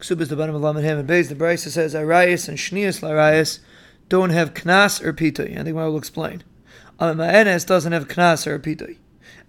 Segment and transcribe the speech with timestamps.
[0.00, 1.28] Ksubas the bottom of Lamed Ham and Beis.
[1.28, 3.58] The Brisa says Arayas and Shnias Larayas
[4.08, 5.58] don't have Knas or Pitoi.
[5.58, 6.42] I think I will explain.
[6.98, 8.96] A Ma'enes doesn't have Knas or Pitoi.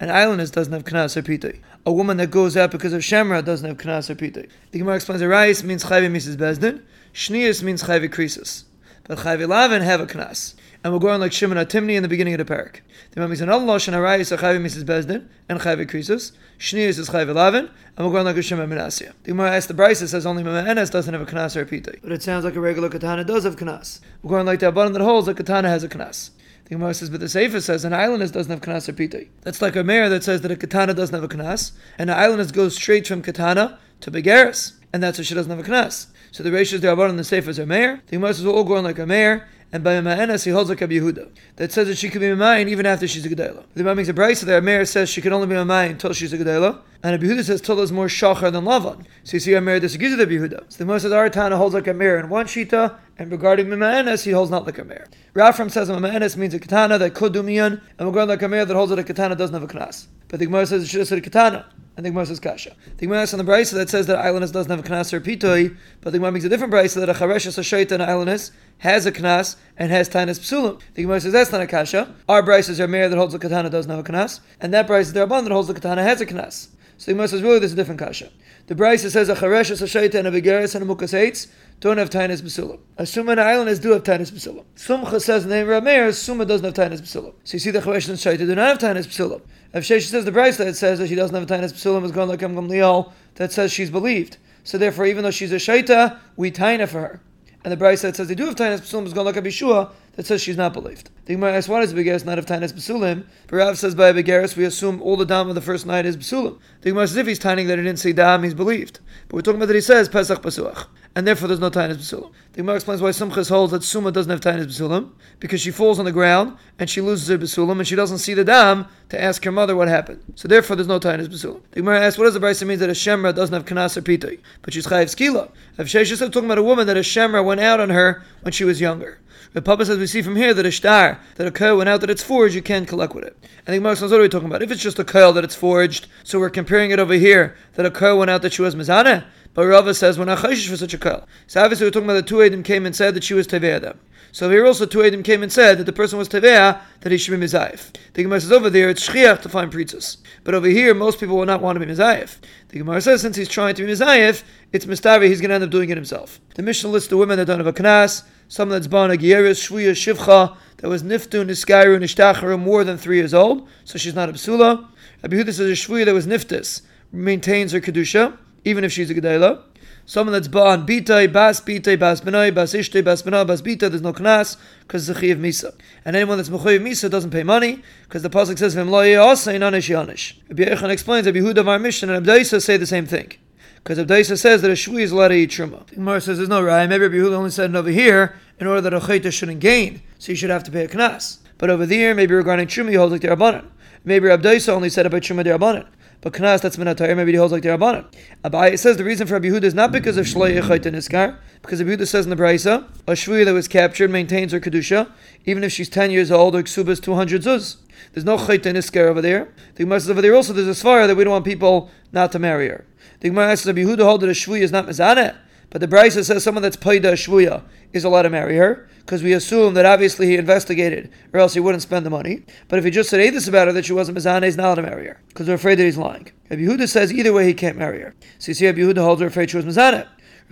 [0.00, 1.60] An islandess doesn't have Knas or Pitoi.
[1.86, 4.50] A woman that goes out because of Shemra doesn't have Knas or Pitoi.
[4.72, 6.82] The Gemara explains Arayas means Chayvi Misos Beis Din.
[7.14, 8.64] Shnias means Chayvi Krisis.
[9.04, 12.34] But Chayvi Lavin have a Knas and we're going like Shimon HaTeimani in the beginning
[12.34, 12.80] of the parak.
[13.10, 16.32] The Imam is another lashon harayis achavi Misos Beis Din and chavi krisus.
[16.58, 19.12] Shnius is chavi lavin, and we're going like a Shimon Menasya.
[19.24, 22.00] The Gemara asks the Brisa says only Mamaenes doesn't have a kanas or a pitay,
[22.02, 24.00] but it sounds like a regular katana does have kanas.
[24.22, 26.30] We're going like the abundant that holds that katana has a kanas.
[26.64, 29.28] The Gemara says, but the Sefer says an islandess doesn't have kanas or pitay.
[29.42, 32.16] That's like a Meir that says that a katana doesn't have a kanas, and an
[32.16, 36.06] islandess goes straight from katana to begaris, and that's why she doesn't have a kanas.
[36.32, 38.02] So the ratios the abundant and the Sefer are Meir.
[38.06, 40.80] The Gemara says we're all going like a Meir and by Ma'anas he holds like
[40.80, 43.64] a Yehuda that says that she can be Ma'ayin even after she's a Gedela.
[43.74, 44.60] The Imam makes a brisa there.
[44.60, 47.60] Meir says she can only be Ma'ayin until she's a Gedela, and a Yehuda says
[47.60, 49.04] Tola is more Shachar than Lavan.
[49.24, 50.72] So you see, a Meir disagrees with the Yehuda.
[50.72, 54.24] So the Gemara says Aratana holds like a Meir in one shita, and regarding Ma'anas
[54.24, 55.06] he holds not like a Meir.
[55.34, 58.64] Rafram says Ma'anas means a katana that could do miyan, and regarding like a Meir
[58.64, 60.06] that holds that a katana doesn't have a knas.
[60.28, 61.66] But the Gemara says it should have said a katana.
[62.00, 62.74] And the Gemara says kasha.
[62.96, 65.76] The Gemara on the brisa that says that islandess doesn't have a knas or pitoi,
[66.00, 69.04] but the Gemara makes a different brisa that a chareshes a shaita and islandess has
[69.04, 70.80] a knas and has tainus psulim.
[70.94, 72.14] The Gemara says that's not a kasha.
[72.26, 75.12] Our brisa are Meir that holds the katana doesn't have a knas, and that brisa
[75.12, 76.68] the rabban that holds the katana has a knas.
[77.00, 78.28] So the Gemara says really there's a different kasha.
[78.66, 81.48] The brisa says a chareshes a shaita and a begeris and a mukas
[81.80, 82.78] don't have tainus basilim.
[82.98, 84.64] Asuma and islanders do have tainus basilim.
[84.76, 87.32] Sumchus says the name of Rameir, Suma doesn't have tainus basilim.
[87.44, 89.40] So you see the charesh and shaita do not have tainus basilim.
[89.72, 92.12] If Shesha says the Braisa that says that she doesn't have a tainus basilim is
[92.12, 94.36] going like Gamliel that says she's believed.
[94.64, 97.20] So therefore, even though she's a shaita, we taina for her.
[97.62, 99.44] And the Braisa that says they do have tainus basilim is going to look at
[99.44, 101.10] Bishua that says she's not believed.
[101.26, 103.24] The Gemara asks, why does Begaris not have tainus basulim?
[103.48, 106.58] Barav says by Begaris we assume all the dam of the first night is basulim.
[106.80, 109.00] The Gemara says if he's tining that he didn't say dam, he's believed.
[109.28, 112.32] But we're talking about that he says Pesach Pasuach and therefore there's no tainus basulim.
[112.52, 115.98] The Gemara explains why Simchas holds that Suma doesn't have tainus basulim because she falls
[115.98, 119.20] on the ground and she loses her basulim and she doesn't see the dam to
[119.20, 120.22] ask her mother what happened.
[120.36, 121.62] So therefore there's no tainus basulim.
[121.72, 124.02] The Gemara asks, what does the Brisa mean that a shemra doesn't have kanas or
[124.02, 125.50] pitay, but she's chayiv skila?
[125.78, 128.64] Shesha said talking about a woman that a shemra went out on her when she
[128.64, 129.18] was younger.
[129.52, 132.02] The Papa says we see from here that a star, that a coil went out
[132.02, 133.36] that it's forged, you can't collect with it.
[133.66, 134.62] And the Gemara says, what are we talking about?
[134.62, 137.84] If it's just a coil that it's forged, so we're comparing it over here, that
[137.84, 139.24] a coil went out that she was mizana,
[139.54, 141.26] but Rava says we're not for such a kal.
[141.46, 143.96] So obviously we're talking about the two Edim came and said that she was teveah.
[144.32, 147.18] So here also two Edim came and said that the person was teveah that he
[147.18, 147.92] should be mizayif.
[148.14, 151.36] The Gemara says over there it's shchiach to find pritzas, but over here most people
[151.36, 152.38] will not want to be mizayif.
[152.68, 155.64] The Gemara says since he's trying to be mizayif, it's mistavi he's going to end
[155.64, 156.40] up doing it himself.
[156.54, 159.68] The Mishnah lists the women that don't have a knas, someone that's born a gieris,
[159.68, 164.28] shvuya, shivcha, that was niftun, niskairu, nishtacharu, more than three years old, so she's not
[164.28, 164.86] a psula.
[165.22, 166.82] Rabbi Huda says a shvuya that was niftis
[167.12, 169.62] maintains her kedusha even if she's a gedela.
[170.06, 174.02] Someone that's born bitay, bas bitay, bas benay, bas ishtay, bas benay, bas bita, there's
[174.02, 175.72] no knas because it's a chiv misa.
[176.04, 179.54] And anyone that's mechayiv misa doesn't pay money because the pasuk says v'im lo yasa
[179.54, 180.34] inanish yanish.
[180.48, 183.32] Rabbi Yochanan explains that Yehuda Var Mishnah and Abdaisa say the same thing.
[183.76, 185.86] Because Abdaisa says that a shvi is allowed to eat truma.
[185.94, 186.88] Gemara says there's no right.
[186.88, 190.02] Maybe Rabbi Yehuda only said it over here in order that a chayta shouldn't gain,
[190.18, 191.38] so you should have to pay a knas.
[191.56, 193.66] But over there, maybe regarding truma, he holds like the rabbanon.
[194.04, 195.86] Maybe Abdaisa only said about truma the rabbanon.
[196.22, 198.04] But Knas, that's Minatayr, maybe he holds like the Rabbanan.
[198.44, 201.82] Abai says the reason for Rabbi is not because of Shloi Echait and Iskar, because
[201.82, 205.10] Rabbi says in the Braisa, a Shvuya that was captured maintains her Kedusha,
[205.46, 207.78] even if she's 10 years old, or Ksubas 200 Zuz.
[208.12, 209.48] There's no Chait and Iskar over there.
[209.76, 212.32] The Gemara says over there also there's a Svara that we don't want people not
[212.32, 212.84] to marry her.
[213.20, 215.36] The Gemara says Rabbi Yehuda holds that a Shvuya is not Mizaneh,
[215.70, 217.62] but the Braisa says someone that's Paida Shvuya
[217.92, 221.60] is allowed to marry her because we assume that obviously he investigated, or else he
[221.60, 222.44] wouldn't spend the money.
[222.68, 224.74] But if he just said this about her that she wasn't Mizaneh, he's not allowed
[224.76, 226.30] to marry her because we're afraid that he's lying.
[226.50, 228.14] Rabbi Yehuda says either way he can't marry her.
[228.38, 230.06] So you see, Rabbi Yehuda holds her afraid she was Mizaneh.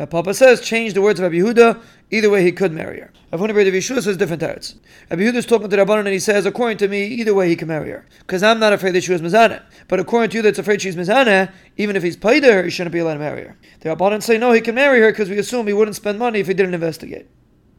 [0.06, 1.82] Papa says change the words of Rabbi Yehuda.
[2.10, 3.12] Either way, he could marry her.
[3.32, 4.76] Huna Rabbi Yeshua says different teretz.
[5.10, 7.56] Rabbi Yehuda is talking to Rabbanon and he says, according to me, either way he
[7.56, 8.06] can marry her.
[8.20, 9.62] Because I'm not afraid that she was Mizaneh.
[9.88, 12.92] But according to you that's afraid she's Mizaneh, even if he's paid her, he shouldn't
[12.92, 13.56] be allowed to marry her.
[13.81, 16.38] The Rabbanon say, no, he can marry her because we assume he wouldn't spend money
[16.40, 17.28] if he didn't investigate.